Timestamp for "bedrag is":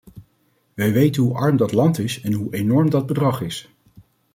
3.07-3.73